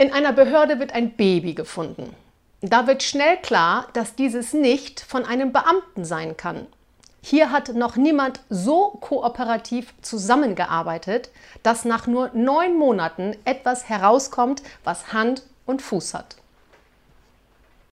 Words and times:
In 0.00 0.14
einer 0.14 0.32
Behörde 0.32 0.78
wird 0.78 0.94
ein 0.94 1.10
Baby 1.10 1.52
gefunden. 1.52 2.16
Da 2.62 2.86
wird 2.86 3.02
schnell 3.02 3.36
klar, 3.36 3.86
dass 3.92 4.14
dieses 4.14 4.54
nicht 4.54 5.00
von 5.00 5.26
einem 5.26 5.52
Beamten 5.52 6.06
sein 6.06 6.38
kann. 6.38 6.66
Hier 7.20 7.52
hat 7.52 7.74
noch 7.74 7.96
niemand 7.96 8.40
so 8.48 8.92
kooperativ 9.02 9.92
zusammengearbeitet, 10.00 11.28
dass 11.62 11.84
nach 11.84 12.06
nur 12.06 12.30
neun 12.32 12.78
Monaten 12.78 13.36
etwas 13.44 13.90
herauskommt, 13.90 14.62
was 14.84 15.12
Hand 15.12 15.42
und 15.66 15.82
Fuß 15.82 16.14
hat. 16.14 16.36